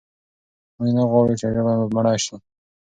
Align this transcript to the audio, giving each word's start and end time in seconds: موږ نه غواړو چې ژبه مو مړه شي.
موږ 0.77 0.89
نه 0.97 1.03
غواړو 1.09 1.33
چې 1.39 1.47
ژبه 1.53 1.73
مو 1.79 1.85
مړه 1.95 2.13
شي. 2.23 2.35